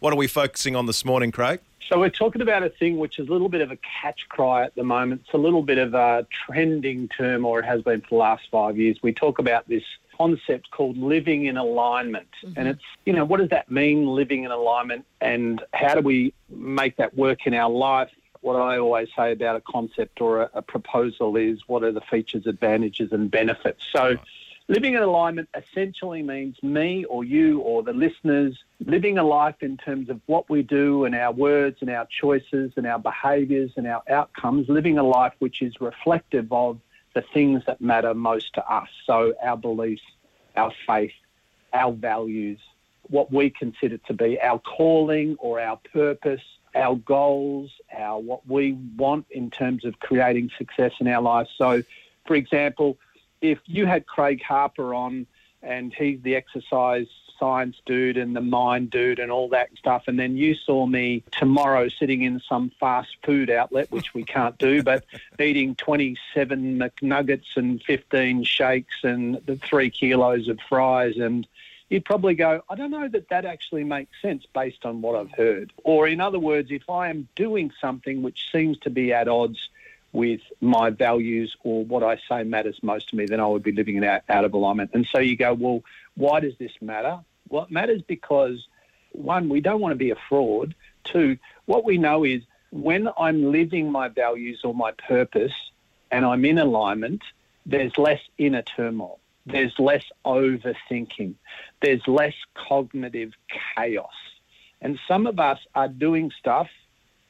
What 0.00 0.12
are 0.12 0.16
we 0.16 0.26
focusing 0.26 0.76
on 0.76 0.86
this 0.86 1.04
morning, 1.04 1.32
Craig? 1.32 1.60
So 1.88 2.00
we're 2.00 2.10
talking 2.10 2.42
about 2.42 2.62
a 2.62 2.68
thing 2.68 2.98
which 2.98 3.18
is 3.18 3.28
a 3.28 3.32
little 3.32 3.48
bit 3.48 3.60
of 3.60 3.70
a 3.70 3.78
catch 4.02 4.28
cry 4.28 4.64
at 4.64 4.74
the 4.74 4.82
moment. 4.82 5.22
It's 5.24 5.34
a 5.34 5.38
little 5.38 5.62
bit 5.62 5.78
of 5.78 5.94
a 5.94 6.26
trending 6.30 7.08
term, 7.08 7.46
or 7.46 7.60
it 7.60 7.64
has 7.64 7.80
been 7.82 8.00
for 8.02 8.08
the 8.10 8.16
last 8.16 8.42
five 8.50 8.76
years. 8.76 8.98
We 9.02 9.12
talk 9.12 9.38
about 9.38 9.68
this 9.68 9.84
concept 10.16 10.70
called 10.70 10.98
living 10.98 11.46
in 11.46 11.56
alignment. 11.56 12.28
Mm-hmm. 12.44 12.58
And 12.58 12.68
it's, 12.68 12.82
you 13.04 13.12
know, 13.12 13.24
what 13.24 13.40
does 13.40 13.50
that 13.50 13.70
mean, 13.70 14.06
living 14.06 14.44
in 14.44 14.50
alignment? 14.50 15.06
And 15.20 15.62
how 15.72 15.94
do 15.94 16.00
we 16.00 16.34
make 16.50 16.96
that 16.96 17.16
work 17.16 17.46
in 17.46 17.54
our 17.54 17.70
life? 17.70 18.10
What 18.40 18.56
I 18.56 18.78
always 18.78 19.08
say 19.16 19.32
about 19.32 19.56
a 19.56 19.60
concept 19.60 20.20
or 20.20 20.42
a, 20.42 20.50
a 20.54 20.62
proposal 20.62 21.36
is 21.36 21.60
what 21.68 21.82
are 21.84 21.92
the 21.92 22.02
features, 22.02 22.46
advantages, 22.46 23.12
and 23.12 23.30
benefits. 23.30 23.82
So, 23.92 24.04
right. 24.04 24.20
Living 24.68 24.94
in 24.94 25.02
alignment 25.02 25.48
essentially 25.54 26.22
means 26.22 26.60
me 26.62 27.04
or 27.04 27.24
you 27.24 27.60
or 27.60 27.82
the 27.82 27.92
listeners 27.92 28.58
living 28.84 29.18
a 29.18 29.22
life 29.22 29.56
in 29.60 29.76
terms 29.76 30.10
of 30.10 30.20
what 30.26 30.50
we 30.50 30.62
do 30.62 31.04
and 31.04 31.14
our 31.14 31.32
words 31.32 31.78
and 31.80 31.90
our 31.90 32.06
choices 32.06 32.72
and 32.76 32.86
our 32.86 32.98
behaviours 32.98 33.70
and 33.76 33.86
our 33.86 34.02
outcomes, 34.10 34.68
living 34.68 34.98
a 34.98 35.02
life 35.02 35.32
which 35.38 35.62
is 35.62 35.80
reflective 35.80 36.52
of 36.52 36.80
the 37.14 37.22
things 37.32 37.62
that 37.66 37.80
matter 37.80 38.12
most 38.12 38.52
to 38.54 38.72
us. 38.72 38.88
So, 39.06 39.34
our 39.42 39.56
beliefs, 39.56 40.02
our 40.56 40.72
faith, 40.86 41.14
our 41.72 41.92
values, 41.92 42.58
what 43.08 43.32
we 43.32 43.50
consider 43.50 43.98
to 43.98 44.12
be 44.12 44.40
our 44.40 44.58
calling 44.58 45.36
or 45.38 45.60
our 45.60 45.78
purpose, 45.92 46.42
our 46.74 46.96
goals, 46.96 47.70
our 47.96 48.18
what 48.18 48.46
we 48.46 48.72
want 48.96 49.26
in 49.30 49.50
terms 49.50 49.84
of 49.84 49.98
creating 50.00 50.50
success 50.58 50.92
in 51.00 51.08
our 51.08 51.22
lives. 51.22 51.50
So, 51.56 51.82
for 52.26 52.34
example, 52.34 52.98
if 53.40 53.58
you 53.66 53.86
had 53.86 54.06
Craig 54.06 54.42
Harper 54.42 54.94
on 54.94 55.26
and 55.62 55.92
he's 55.92 56.20
the 56.22 56.36
exercise 56.36 57.06
science 57.38 57.76
dude 57.84 58.16
and 58.16 58.34
the 58.34 58.40
mind 58.40 58.90
dude 58.90 59.18
and 59.18 59.30
all 59.30 59.48
that 59.50 59.68
stuff. 59.76 60.04
And 60.06 60.18
then 60.18 60.36
you 60.36 60.54
saw 60.54 60.86
me 60.86 61.22
tomorrow 61.30 61.88
sitting 61.88 62.22
in 62.22 62.40
some 62.40 62.70
fast 62.80 63.16
food 63.24 63.50
outlet, 63.50 63.90
which 63.90 64.14
we 64.14 64.24
can't 64.24 64.56
do, 64.58 64.82
but 64.84 65.04
eating 65.40 65.74
27 65.74 66.78
McNuggets 66.78 67.56
and 67.56 67.82
15 67.82 68.44
shakes 68.44 68.96
and 69.02 69.40
the 69.46 69.56
three 69.56 69.90
kilos 69.90 70.48
of 70.48 70.58
fries. 70.68 71.16
And 71.16 71.46
you'd 71.88 72.04
probably 72.04 72.34
go, 72.34 72.62
I 72.68 72.74
don't 72.74 72.90
know 72.90 73.08
that 73.08 73.28
that 73.28 73.44
actually 73.44 73.84
makes 73.84 74.10
sense 74.22 74.44
based 74.54 74.84
on 74.84 75.02
what 75.02 75.16
I've 75.16 75.32
heard. 75.32 75.72
Or, 75.84 76.08
in 76.08 76.20
other 76.20 76.38
words, 76.38 76.70
if 76.70 76.88
I 76.88 77.10
am 77.10 77.28
doing 77.36 77.72
something 77.80 78.22
which 78.22 78.50
seems 78.50 78.78
to 78.80 78.90
be 78.90 79.12
at 79.12 79.28
odds 79.28 79.68
with 80.16 80.40
my 80.62 80.88
values 80.88 81.54
or 81.62 81.84
what 81.84 82.02
I 82.02 82.18
say 82.26 82.42
matters 82.42 82.78
most 82.82 83.10
to 83.10 83.16
me, 83.16 83.26
then 83.26 83.38
I 83.38 83.46
would 83.46 83.62
be 83.62 83.72
living 83.72 84.02
out, 84.02 84.22
out 84.30 84.46
of 84.46 84.54
alignment. 84.54 84.92
And 84.94 85.06
so 85.06 85.18
you 85.18 85.36
go, 85.36 85.52
well, 85.52 85.82
why 86.16 86.40
does 86.40 86.56
this 86.58 86.72
matter? 86.80 87.18
Well, 87.50 87.64
it 87.64 87.70
matters 87.70 88.00
because, 88.00 88.66
one, 89.12 89.50
we 89.50 89.60
don't 89.60 89.78
want 89.78 89.92
to 89.92 89.96
be 89.96 90.12
a 90.12 90.16
fraud. 90.30 90.74
Two, 91.04 91.36
what 91.66 91.84
we 91.84 91.98
know 91.98 92.24
is 92.24 92.40
when 92.70 93.10
I'm 93.18 93.52
living 93.52 93.92
my 93.92 94.08
values 94.08 94.62
or 94.64 94.72
my 94.72 94.92
purpose 94.92 95.52
and 96.10 96.24
I'm 96.24 96.46
in 96.46 96.56
alignment, 96.56 97.22
there's 97.66 97.98
less 97.98 98.20
inner 98.38 98.62
turmoil. 98.62 99.20
There's 99.44 99.78
less 99.78 100.04
overthinking. 100.24 101.34
There's 101.82 102.08
less 102.08 102.34
cognitive 102.54 103.34
chaos. 103.76 104.16
And 104.80 104.98
some 105.06 105.26
of 105.26 105.38
us 105.38 105.58
are 105.74 105.88
doing 105.88 106.32
stuff, 106.38 106.68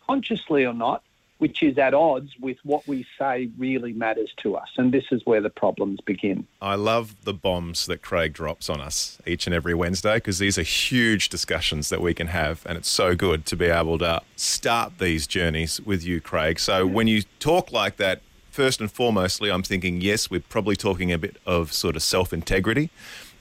consciously 0.06 0.64
or 0.64 0.72
not, 0.72 1.02
which 1.38 1.62
is 1.62 1.76
at 1.78 1.94
odds 1.94 2.32
with 2.40 2.56
what 2.64 2.86
we 2.88 3.06
say 3.18 3.50
really 3.58 3.92
matters 3.92 4.32
to 4.38 4.56
us. 4.56 4.68
And 4.76 4.92
this 4.92 5.04
is 5.10 5.22
where 5.24 5.40
the 5.40 5.50
problems 5.50 6.00
begin. 6.00 6.46
I 6.62 6.76
love 6.76 7.14
the 7.24 7.34
bombs 7.34 7.86
that 7.86 8.02
Craig 8.02 8.32
drops 8.32 8.70
on 8.70 8.80
us 8.80 9.18
each 9.26 9.46
and 9.46 9.54
every 9.54 9.74
Wednesday 9.74 10.14
because 10.14 10.38
these 10.38 10.58
are 10.58 10.62
huge 10.62 11.28
discussions 11.28 11.90
that 11.90 12.00
we 12.00 12.14
can 12.14 12.28
have. 12.28 12.64
And 12.66 12.78
it's 12.78 12.88
so 12.88 13.14
good 13.14 13.44
to 13.46 13.56
be 13.56 13.66
able 13.66 13.98
to 13.98 14.22
start 14.36 14.98
these 14.98 15.26
journeys 15.26 15.80
with 15.80 16.04
you, 16.04 16.20
Craig. 16.20 16.58
So 16.58 16.86
when 16.86 17.06
you 17.06 17.22
talk 17.38 17.70
like 17.70 17.96
that, 17.96 18.22
first 18.50 18.80
and 18.80 18.92
foremostly, 18.92 19.52
I'm 19.52 19.62
thinking, 19.62 20.00
yes, 20.00 20.30
we're 20.30 20.40
probably 20.40 20.76
talking 20.76 21.12
a 21.12 21.18
bit 21.18 21.36
of 21.44 21.72
sort 21.72 21.96
of 21.96 22.02
self 22.02 22.32
integrity. 22.32 22.90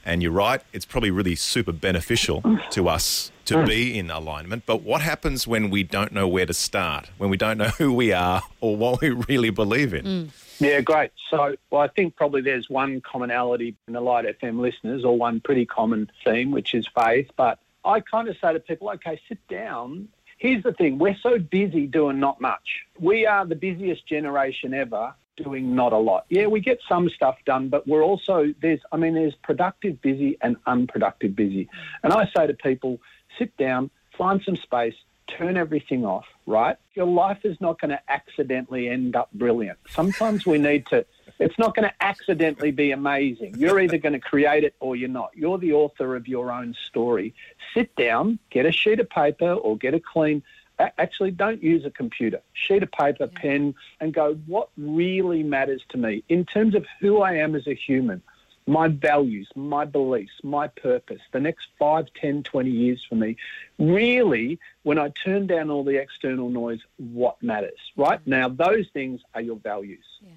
And 0.07 0.21
you're 0.21 0.31
right, 0.31 0.61
it's 0.71 0.85
probably 0.85 1.09
really 1.09 1.35
super 1.35 1.71
beneficial 1.71 2.43
to 2.71 2.89
us 2.89 3.31
to 3.45 3.55
mm. 3.55 3.67
be 3.67 3.97
in 3.97 4.11
alignment. 4.11 4.65
But 4.65 4.81
what 4.81 5.01
happens 5.01 5.47
when 5.47 5.69
we 5.69 5.83
don't 5.83 6.11
know 6.11 6.27
where 6.27 6.45
to 6.45 6.53
start, 6.53 7.09
when 7.17 7.29
we 7.29 7.37
don't 7.37 7.57
know 7.57 7.69
who 7.69 7.93
we 7.93 8.11
are 8.11 8.41
or 8.61 8.75
what 8.75 9.01
we 9.01 9.09
really 9.11 9.49
believe 9.49 9.93
in? 9.93 10.05
Mm. 10.05 10.29
Yeah, 10.59 10.81
great. 10.81 11.11
So, 11.29 11.55
well, 11.69 11.81
I 11.81 11.87
think 11.89 12.15
probably 12.15 12.41
there's 12.41 12.69
one 12.69 13.01
commonality 13.01 13.75
in 13.87 13.93
the 13.93 14.01
Light 14.01 14.25
FM 14.39 14.59
listeners, 14.59 15.03
or 15.03 15.17
one 15.17 15.41
pretty 15.41 15.65
common 15.65 16.09
theme, 16.23 16.51
which 16.51 16.73
is 16.73 16.87
faith. 16.97 17.29
But 17.35 17.59
I 17.83 17.99
kind 17.99 18.27
of 18.27 18.37
say 18.41 18.53
to 18.53 18.59
people, 18.59 18.89
okay, 18.91 19.19
sit 19.27 19.45
down. 19.47 20.07
Here's 20.37 20.63
the 20.63 20.73
thing 20.73 20.97
we're 20.97 21.17
so 21.21 21.39
busy 21.39 21.87
doing 21.87 22.19
not 22.19 22.39
much. 22.41 22.85
We 22.99 23.25
are 23.25 23.45
the 23.45 23.55
busiest 23.55 24.07
generation 24.07 24.73
ever 24.73 25.13
doing 25.37 25.75
not 25.75 25.93
a 25.93 25.97
lot. 25.97 26.25
Yeah, 26.29 26.47
we 26.47 26.59
get 26.61 26.79
some 26.87 27.09
stuff 27.09 27.37
done, 27.45 27.69
but 27.69 27.87
we're 27.87 28.03
also, 28.03 28.53
there's, 28.61 28.79
I 28.91 28.97
mean, 28.97 29.15
there's 29.15 29.35
productive 29.35 30.01
busy 30.01 30.37
and 30.41 30.55
unproductive 30.65 31.35
busy. 31.35 31.69
And 32.03 32.13
I 32.13 32.29
say 32.35 32.47
to 32.47 32.53
people, 32.53 32.99
sit 33.37 33.55
down, 33.57 33.89
find 34.17 34.41
some 34.43 34.55
space, 34.55 34.95
turn 35.27 35.57
everything 35.57 36.05
off, 36.05 36.25
right? 36.45 36.77
Your 36.93 37.07
life 37.07 37.39
is 37.43 37.59
not 37.59 37.79
going 37.79 37.89
to 37.89 37.99
accidentally 38.09 38.89
end 38.89 39.15
up 39.15 39.29
brilliant. 39.33 39.79
Sometimes 39.89 40.45
we 40.45 40.57
need 40.57 40.85
to, 40.87 41.05
it's 41.39 41.57
not 41.57 41.75
going 41.75 41.87
to 41.89 41.93
accidentally 41.99 42.71
be 42.71 42.91
amazing. 42.91 43.55
You're 43.57 43.79
either 43.79 43.97
going 43.97 44.13
to 44.13 44.19
create 44.19 44.63
it 44.63 44.75
or 44.79 44.95
you're 44.95 45.09
not. 45.09 45.31
You're 45.35 45.57
the 45.57 45.73
author 45.73 46.15
of 46.15 46.27
your 46.27 46.51
own 46.51 46.75
story. 46.87 47.33
Sit 47.73 47.95
down, 47.95 48.39
get 48.51 48.65
a 48.65 48.71
sheet 48.71 48.99
of 48.99 49.09
paper 49.09 49.51
or 49.51 49.77
get 49.77 49.93
a 49.93 49.99
clean, 49.99 50.43
actually 50.79 51.31
don't 51.31 51.63
use 51.63 51.85
a 51.85 51.91
computer, 51.91 52.41
sheet 52.53 52.83
of 52.83 52.91
paper, 52.91 53.27
pen, 53.27 53.73
and 53.99 54.13
go, 54.13 54.35
what 54.45 54.69
really 54.77 55.43
matters 55.43 55.81
to 55.89 55.97
me 55.97 56.23
in 56.29 56.45
terms 56.45 56.75
of 56.75 56.85
who 56.99 57.21
I 57.21 57.33
am 57.33 57.55
as 57.55 57.67
a 57.67 57.73
human? 57.73 58.21
My 58.67 58.87
values, 58.87 59.47
my 59.55 59.85
beliefs, 59.85 60.33
my 60.43 60.67
purpose, 60.67 61.21
the 61.31 61.39
next 61.39 61.67
5, 61.77 62.07
10, 62.19 62.43
20 62.43 62.69
years 62.69 63.05
for 63.07 63.15
me, 63.15 63.37
really, 63.77 64.59
when 64.83 64.97
I 64.97 65.09
turn 65.09 65.47
down 65.47 65.69
all 65.69 65.83
the 65.83 65.97
external 65.97 66.49
noise, 66.49 66.79
what 66.97 67.41
matters, 67.43 67.79
right? 67.95 68.19
Mm-hmm. 68.21 68.29
Now, 68.29 68.49
those 68.49 68.87
things 68.93 69.21
are 69.33 69.41
your 69.41 69.57
values. 69.57 70.05
Yeah. 70.21 70.29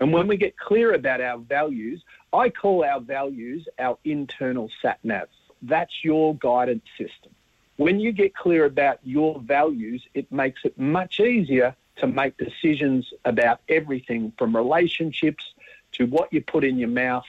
And 0.00 0.12
when 0.12 0.26
we 0.26 0.36
get 0.36 0.58
clear 0.58 0.94
about 0.94 1.20
our 1.20 1.38
values, 1.38 2.02
I 2.32 2.50
call 2.50 2.84
our 2.84 3.00
values 3.00 3.66
our 3.78 3.98
internal 4.04 4.70
sat 4.82 4.98
nav. 5.04 5.28
That's 5.62 6.04
your 6.04 6.34
guidance 6.36 6.84
system. 6.98 7.32
When 7.76 8.00
you 8.00 8.12
get 8.12 8.34
clear 8.34 8.64
about 8.64 8.98
your 9.04 9.38
values, 9.40 10.02
it 10.14 10.30
makes 10.32 10.64
it 10.64 10.78
much 10.78 11.20
easier 11.20 11.74
to 11.98 12.06
make 12.06 12.36
decisions 12.36 13.10
about 13.24 13.60
everything 13.68 14.32
from 14.38 14.54
relationships 14.56 15.44
to 15.92 16.06
what 16.06 16.32
you 16.32 16.42
put 16.42 16.64
in 16.64 16.78
your 16.78 16.90
mouth 16.90 17.24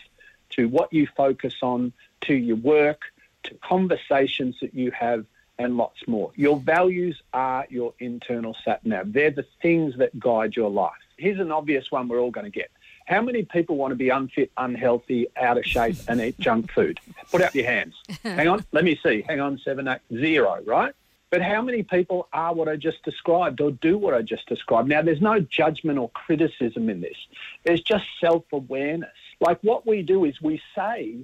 to 0.52 0.68
what 0.68 0.92
you 0.92 1.08
focus 1.16 1.56
on, 1.62 1.94
to 2.22 2.34
your 2.34 2.56
work, 2.58 3.02
to 3.44 3.54
conversations 3.56 4.56
that 4.62 4.74
you 4.74 4.92
have, 4.92 5.26
and 5.60 5.78
lots 5.78 6.08
more. 6.08 6.32
Your 6.36 6.60
values 6.60 7.22
are 7.34 7.66
your 7.70 7.94
internal 8.00 8.56
sat 8.64 8.86
nav. 8.86 9.14
They're 9.14 9.32
the 9.32 9.46
things 9.62 9.98
that 9.98 10.20
guide 10.20 10.56
your 10.56 10.70
life. 10.70 10.92
Here's 11.18 11.40
an 11.40 11.52
obvious 11.52 11.92
one 11.92 12.08
we're 12.08 12.20
all 12.20 12.32
going 12.32 12.46
to 12.46 12.52
get. 12.52 12.70
How 13.08 13.22
many 13.22 13.44
people 13.44 13.78
want 13.78 13.92
to 13.92 13.96
be 13.96 14.10
unfit, 14.10 14.52
unhealthy, 14.58 15.28
out 15.38 15.58
of 15.58 15.66
shape, 15.66 15.96
and 16.10 16.20
eat 16.20 16.38
junk 16.40 16.72
food? 16.72 17.00
Put 17.32 17.42
out 17.42 17.56
your 17.56 17.66
hands. 17.66 17.96
Hang 18.24 18.50
on, 18.50 18.66
let 18.74 18.84
me 18.84 19.00
see. 19.02 19.24
Hang 19.28 19.40
on, 19.40 19.58
seven, 19.60 19.88
eight, 19.88 20.02
zero, 20.14 20.60
right? 20.66 20.94
But 21.30 21.42
how 21.42 21.62
many 21.62 21.84
people 21.84 22.30
are 22.32 22.54
what 22.54 22.70
I 22.70 22.78
just 22.78 23.04
described 23.04 23.60
or 23.60 23.72
do 23.72 23.98
what 23.98 24.14
I 24.14 24.22
just 24.22 24.48
described? 24.48 24.88
Now, 24.88 25.02
there's 25.02 25.22
no 25.22 25.40
judgment 25.40 26.00
or 26.00 26.10
criticism 26.12 26.90
in 26.90 27.02
this. 27.02 27.18
There's 27.66 27.82
just 27.82 28.06
self 28.22 28.46
awareness. 28.54 29.10
Like 29.40 29.60
what 29.62 29.86
we 29.86 30.02
do 30.04 30.26
is 30.26 30.42
we 30.42 30.62
say 30.74 31.18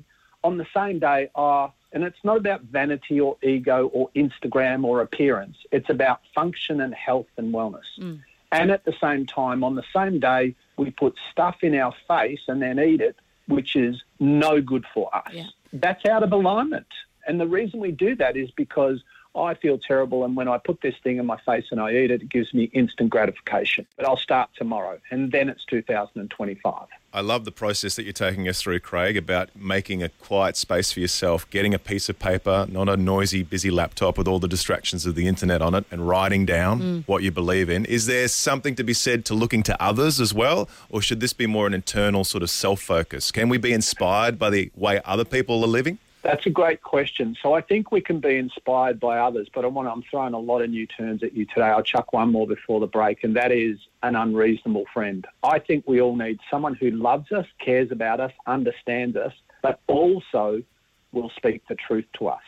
on 0.44 0.58
the 0.58 0.68
same 0.76 1.00
day, 1.00 1.30
oh, 1.36 1.72
and 1.94 2.04
it's 2.04 2.24
not 2.24 2.38
about 2.38 2.64
vanity 2.64 3.20
or 3.20 3.38
ego 3.42 3.88
or 3.94 4.10
Instagram 4.16 4.84
or 4.84 5.02
appearance. 5.02 5.58
It's 5.72 5.90
about 5.90 6.20
function 6.36 6.82
and 6.82 6.94
health 6.94 7.28
and 7.38 7.54
wellness. 7.54 7.86
Mm. 8.00 8.22
And 8.52 8.72
at 8.72 8.84
the 8.86 8.94
same 9.02 9.26
time, 9.26 9.64
on 9.64 9.76
the 9.76 9.84
same 9.96 10.20
day, 10.20 10.56
we 10.78 10.92
put 10.92 11.16
stuff 11.32 11.58
in 11.62 11.76
our 11.76 11.94
face 12.08 12.42
and 12.48 12.62
then 12.62 12.80
eat 12.80 13.02
it, 13.02 13.16
which 13.48 13.76
is 13.76 14.04
no 14.20 14.62
good 14.62 14.86
for 14.94 15.16
us. 15.16 15.32
Yeah. 15.32 15.48
That's 15.72 16.06
out 16.06 16.24
of 16.24 16.32
alignment. 16.34 16.88
And 17.26 17.40
the 17.40 17.48
reason 17.48 17.80
we 17.80 17.92
do 17.92 18.16
that 18.18 18.36
is 18.36 18.52
because 18.52 19.02
I 19.36 19.56
feel 19.56 19.80
terrible, 19.80 20.24
and 20.24 20.36
when 20.36 20.48
I 20.48 20.60
put 20.60 20.82
this 20.82 20.96
thing 21.04 21.18
in 21.18 21.26
my 21.26 21.40
face 21.40 21.66
and 21.72 21.80
I 21.80 21.92
eat 21.92 22.12
it, 22.12 22.22
it 22.22 22.30
gives 22.30 22.54
me 22.54 22.66
instant 22.66 23.10
gratification. 23.10 23.88
But 23.98 24.08
I'll 24.08 24.18
start 24.18 24.52
tomorrow, 24.56 25.00
and 25.10 25.32
then 25.32 25.50
it's 25.50 25.66
2025. 25.66 26.88
I 27.16 27.22
love 27.22 27.46
the 27.46 27.52
process 27.52 27.96
that 27.96 28.04
you're 28.04 28.14
taking 28.14 28.48
us 28.48 28.62
through, 28.62 28.80
Craig, 28.80 29.18
about 29.18 29.56
making 29.56 30.02
a 30.02 30.10
quiet 30.10 30.58
space 30.58 30.92
for 30.92 31.00
yourself, 31.00 31.50
getting 31.50 31.74
a 31.74 31.80
piece 31.80 32.10
of 32.10 32.18
paper, 32.20 32.68
not 32.70 32.90
a 32.90 32.98
noisy, 32.98 33.44
busy 33.44 33.70
laptop 33.70 34.18
with 34.18 34.28
all 34.28 34.40
the 34.40 34.48
distractions 34.48 35.06
of 35.06 35.16
the 35.16 35.28
internet 35.28 35.62
on 35.62 35.74
it, 35.76 35.86
and 35.92 36.08
writing 36.08 36.46
down 36.46 36.82
mm. 36.82 37.08
what 37.08 37.24
you 37.24 37.32
believe 37.32 37.70
in. 37.70 37.86
Is 37.86 38.06
there 38.06 38.28
something 38.28 38.76
to 38.76 38.84
be 38.84 38.94
said 38.94 39.26
to 39.26 39.34
looking 39.34 39.64
to 39.64 39.82
others 39.82 40.20
as 40.20 40.34
well, 40.34 40.70
or 40.90 41.02
should 41.02 41.20
this 41.20 41.34
be 41.34 41.48
more 41.48 41.66
an 41.66 41.74
internal 41.74 42.24
sort 42.24 42.44
of 42.44 42.50
self 42.50 42.82
focus? 42.82 43.32
Can 43.32 43.50
we 43.50 43.58
be 43.58 43.74
inspired 43.74 44.38
by 44.38 44.52
the 44.52 44.72
way 44.76 45.02
other 45.06 45.26
people 45.26 45.64
are 45.64 45.68
living? 45.68 45.98
That's 46.24 46.46
a 46.46 46.50
great 46.50 46.82
question. 46.82 47.36
So 47.42 47.54
I 47.54 47.60
think 47.60 47.92
we 47.92 48.00
can 48.00 48.22
be 48.22 48.38
inspired 48.38 48.98
by 48.98 49.20
others, 49.20 49.50
but 49.54 49.66
I 49.66 49.68
want 49.68 49.90
I'm 49.90 50.04
throwing 50.10 50.34
a 50.34 50.40
lot 50.40 50.62
of 50.62 50.70
new 50.70 50.88
terms 50.88 51.22
at 51.22 51.34
you 51.34 51.46
today. 51.46 51.66
I'll 51.66 51.84
chuck 51.84 52.14
one 52.14 52.32
more 52.32 52.48
before 52.48 52.80
the 52.80 52.88
break, 52.88 53.26
and 53.26 53.36
that 53.36 53.52
is 53.52 53.78
an 54.02 54.16
unreasonable 54.16 54.86
friend. 54.94 55.28
I 55.44 55.60
think 55.60 55.86
we 55.86 56.00
all 56.00 56.16
need 56.16 56.40
someone 56.50 56.76
who 56.76 56.92
loves 56.92 57.32
us, 57.34 57.46
cares 57.60 57.92
about 57.92 58.22
us, 58.22 58.32
understands 58.48 59.18
us, 59.18 59.34
but 59.62 59.82
also 59.88 60.64
will 61.12 61.30
speak 61.36 61.62
the 61.68 61.76
truth 61.76 62.06
to 62.20 62.30
us 62.30 62.42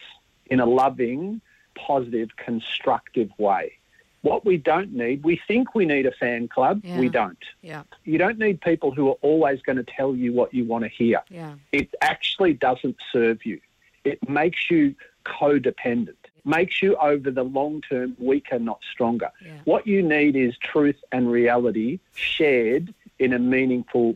in 0.47 0.61
a 0.61 0.65
loving, 0.65 1.41
positive, 1.75 2.29
constructive 2.37 3.29
way. 3.37 3.73
What 4.21 4.43
we 4.43 4.57
don't 4.57 4.91
need, 4.93 5.23
we 5.23 5.39
think 5.47 5.75
we 5.75 5.85
need 5.85 6.07
a 6.07 6.11
fan 6.11 6.47
club. 6.47 6.81
Yeah. 6.83 6.99
We 6.99 7.09
don't. 7.09 7.37
Yeah. 7.61 7.83
You 8.05 8.17
don't 8.17 8.39
need 8.39 8.59
people 8.59 8.89
who 8.89 9.09
are 9.09 9.17
always 9.21 9.61
going 9.61 9.75
to 9.75 9.83
tell 9.83 10.15
you 10.15 10.33
what 10.33 10.51
you 10.51 10.65
want 10.65 10.83
to 10.83 10.89
hear. 10.89 11.21
Yeah. 11.29 11.53
It 11.71 11.93
actually 12.01 12.53
doesn't 12.53 12.95
serve 13.11 13.45
you. 13.45 13.59
It 14.05 14.29
makes 14.29 14.69
you 14.71 14.95
codependent, 15.25 16.15
makes 16.45 16.81
you 16.81 16.95
over 16.97 17.31
the 17.31 17.43
long 17.43 17.81
term 17.81 18.15
weaker, 18.19 18.59
not 18.59 18.79
stronger. 18.91 19.31
Yeah. 19.43 19.51
What 19.65 19.85
you 19.85 20.01
need 20.01 20.35
is 20.35 20.55
truth 20.57 20.97
and 21.11 21.29
reality 21.29 21.99
shared 22.13 22.93
in 23.19 23.33
a 23.33 23.39
meaningful, 23.39 24.15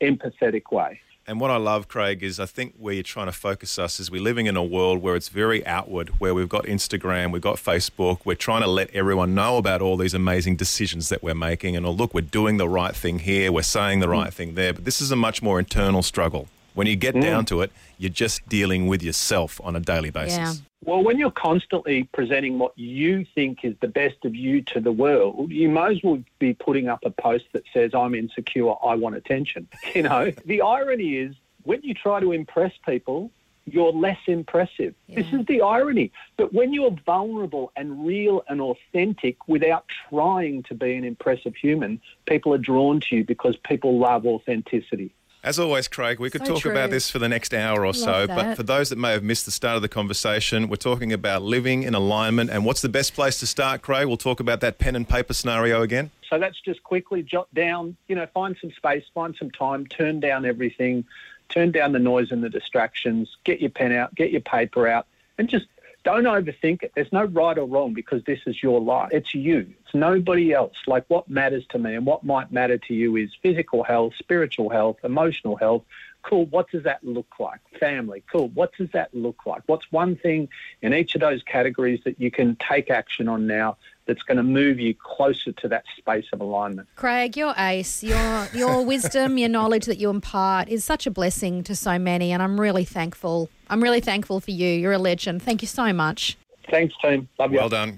empathetic 0.00 0.70
way. 0.70 1.00
And 1.26 1.38
what 1.38 1.52
I 1.52 1.58
love, 1.58 1.86
Craig, 1.86 2.24
is 2.24 2.40
I 2.40 2.46
think 2.46 2.74
where 2.76 2.92
you're 2.92 3.04
trying 3.04 3.26
to 3.26 3.32
focus 3.32 3.78
us 3.78 4.00
is 4.00 4.10
we're 4.10 4.20
living 4.20 4.46
in 4.46 4.56
a 4.56 4.64
world 4.64 5.00
where 5.00 5.14
it's 5.14 5.28
very 5.28 5.64
outward, 5.64 6.08
where 6.18 6.34
we've 6.34 6.48
got 6.48 6.64
Instagram, 6.64 7.30
we've 7.30 7.40
got 7.40 7.56
Facebook, 7.56 8.20
we're 8.24 8.34
trying 8.34 8.62
to 8.62 8.66
let 8.66 8.90
everyone 8.90 9.32
know 9.32 9.56
about 9.56 9.80
all 9.80 9.96
these 9.96 10.12
amazing 10.12 10.56
decisions 10.56 11.08
that 11.08 11.22
we're 11.22 11.36
making. 11.36 11.76
And 11.76 11.86
oh, 11.86 11.92
look, 11.92 12.14
we're 12.14 12.22
doing 12.22 12.56
the 12.56 12.68
right 12.68 12.96
thing 12.96 13.20
here, 13.20 13.52
we're 13.52 13.62
saying 13.62 14.00
the 14.00 14.06
hmm. 14.06 14.12
right 14.12 14.34
thing 14.34 14.56
there. 14.56 14.72
But 14.72 14.84
this 14.84 15.00
is 15.00 15.12
a 15.12 15.16
much 15.16 15.40
more 15.40 15.60
internal 15.60 16.02
struggle. 16.02 16.48
When 16.80 16.86
you 16.86 16.96
get 16.96 17.14
mm. 17.14 17.20
down 17.20 17.44
to 17.44 17.60
it, 17.60 17.72
you're 17.98 18.08
just 18.08 18.48
dealing 18.48 18.86
with 18.86 19.02
yourself 19.02 19.60
on 19.62 19.76
a 19.76 19.80
daily 19.80 20.08
basis. 20.08 20.38
Yeah. 20.38 20.54
Well, 20.82 21.04
when 21.04 21.18
you're 21.18 21.30
constantly 21.30 22.04
presenting 22.04 22.58
what 22.58 22.72
you 22.74 23.26
think 23.34 23.66
is 23.66 23.74
the 23.82 23.88
best 23.88 24.24
of 24.24 24.34
you 24.34 24.62
to 24.62 24.80
the 24.80 24.90
world, 24.90 25.50
you 25.50 25.68
might 25.68 25.92
as 25.92 26.02
well 26.02 26.24
be 26.38 26.54
putting 26.54 26.88
up 26.88 27.00
a 27.04 27.10
post 27.10 27.44
that 27.52 27.64
says, 27.74 27.90
I'm 27.92 28.14
insecure, 28.14 28.72
I 28.82 28.94
want 28.94 29.14
attention. 29.14 29.68
You 29.94 30.04
know, 30.04 30.32
the 30.46 30.62
irony 30.62 31.16
is 31.16 31.34
when 31.64 31.82
you 31.82 31.92
try 31.92 32.18
to 32.18 32.32
impress 32.32 32.72
people, 32.86 33.30
you're 33.66 33.92
less 33.92 34.20
impressive. 34.26 34.94
This 35.06 35.26
is 35.34 35.44
the 35.44 35.60
irony. 35.60 36.12
But 36.38 36.54
when 36.54 36.72
you're 36.72 36.96
vulnerable 37.04 37.72
and 37.76 38.06
real 38.06 38.42
and 38.48 38.62
authentic 38.62 39.36
without 39.46 39.84
trying 40.08 40.62
to 40.62 40.74
be 40.74 40.94
an 40.94 41.04
impressive 41.04 41.54
human, 41.56 42.00
people 42.24 42.54
are 42.54 42.64
drawn 42.72 43.00
to 43.00 43.16
you 43.16 43.24
because 43.24 43.58
people 43.58 43.98
love 43.98 44.24
authenticity. 44.24 45.12
As 45.42 45.58
always, 45.58 45.88
Craig, 45.88 46.20
we 46.20 46.28
could 46.28 46.44
So 46.44 46.54
talk 46.54 46.66
about 46.66 46.90
this 46.90 47.10
for 47.10 47.18
the 47.18 47.28
next 47.28 47.54
hour 47.54 47.86
or 47.86 47.94
so, 47.94 48.26
Love 48.26 48.28
but 48.28 48.56
for 48.56 48.62
those 48.62 48.90
that 48.90 48.98
may 48.98 49.12
have 49.12 49.22
missed 49.22 49.46
the 49.46 49.50
start 49.50 49.76
of 49.76 49.80
the 49.80 49.88
conversation, 49.88 50.68
we're 50.68 50.76
talking 50.76 51.14
about 51.14 51.40
living 51.40 51.82
in 51.82 51.94
alignment. 51.94 52.50
And 52.50 52.66
what's 52.66 52.82
the 52.82 52.90
best 52.90 53.14
place 53.14 53.40
to 53.40 53.46
start, 53.46 53.80
Craig? 53.80 54.06
We'll 54.06 54.18
talk 54.18 54.40
about 54.40 54.60
that 54.60 54.78
pen 54.78 54.94
and 54.94 55.08
paper 55.08 55.32
scenario 55.32 55.80
again. 55.80 56.10
So 56.28 56.38
that's 56.38 56.60
just 56.60 56.82
quickly 56.82 57.22
jot 57.22 57.52
down, 57.54 57.96
you 58.06 58.16
know, 58.16 58.26
find 58.34 58.54
some 58.60 58.70
space, 58.72 59.04
find 59.14 59.34
some 59.34 59.50
time, 59.50 59.86
turn 59.86 60.20
down 60.20 60.44
everything, 60.44 61.04
turn 61.48 61.72
down 61.72 61.92
the 61.92 61.98
noise 61.98 62.30
and 62.30 62.44
the 62.44 62.50
distractions, 62.50 63.34
get 63.44 63.60
your 63.60 63.70
pen 63.70 63.92
out, 63.92 64.14
get 64.14 64.30
your 64.32 64.42
paper 64.42 64.86
out, 64.86 65.06
and 65.38 65.48
just 65.48 65.66
don't 66.04 66.24
overthink 66.24 66.82
it. 66.82 66.92
There's 66.94 67.12
no 67.12 67.24
right 67.24 67.56
or 67.58 67.66
wrong 67.66 67.92
because 67.92 68.22
this 68.24 68.40
is 68.46 68.62
your 68.62 68.80
life. 68.80 69.10
It's 69.12 69.34
you. 69.34 69.66
It's 69.84 69.94
nobody 69.94 70.52
else. 70.52 70.76
Like 70.86 71.04
what 71.08 71.28
matters 71.28 71.64
to 71.70 71.78
me 71.78 71.94
and 71.94 72.06
what 72.06 72.24
might 72.24 72.50
matter 72.50 72.78
to 72.78 72.94
you 72.94 73.16
is 73.16 73.30
physical 73.42 73.82
health, 73.82 74.14
spiritual 74.18 74.70
health, 74.70 74.96
emotional 75.04 75.56
health. 75.56 75.82
Cool. 76.22 76.46
What 76.46 76.70
does 76.70 76.84
that 76.84 77.02
look 77.02 77.34
like? 77.38 77.60
Family. 77.78 78.22
Cool. 78.30 78.48
What 78.48 78.72
does 78.76 78.90
that 78.92 79.14
look 79.14 79.46
like? 79.46 79.62
What's 79.66 79.90
one 79.90 80.16
thing 80.16 80.48
in 80.82 80.92
each 80.92 81.14
of 81.14 81.20
those 81.20 81.42
categories 81.42 82.00
that 82.04 82.20
you 82.20 82.30
can 82.30 82.56
take 82.56 82.90
action 82.90 83.28
on 83.28 83.46
now 83.46 83.76
that's 84.06 84.22
going 84.22 84.36
to 84.36 84.42
move 84.42 84.78
you 84.78 84.94
closer 84.94 85.52
to 85.52 85.68
that 85.68 85.84
space 85.96 86.26
of 86.32 86.40
alignment? 86.40 86.88
Craig, 86.96 87.36
your 87.36 87.54
ace, 87.56 88.02
your 88.02 88.48
your 88.52 88.84
wisdom, 88.84 89.38
your 89.38 89.48
knowledge 89.48 89.86
that 89.86 89.98
you 89.98 90.10
impart 90.10 90.68
is 90.68 90.84
such 90.84 91.06
a 91.06 91.10
blessing 91.10 91.62
to 91.64 91.74
so 91.74 91.98
many, 91.98 92.32
and 92.32 92.42
I'm 92.42 92.60
really 92.60 92.84
thankful. 92.84 93.48
I'm 93.68 93.82
really 93.82 94.00
thankful 94.00 94.40
for 94.40 94.50
you. 94.50 94.68
You're 94.68 94.92
a 94.92 94.98
legend. 94.98 95.42
Thank 95.42 95.62
you 95.62 95.68
so 95.68 95.92
much. 95.92 96.36
Thanks, 96.70 96.94
team. 97.02 97.28
Love 97.38 97.52
you. 97.52 97.58
Well 97.58 97.68
done. 97.68 97.88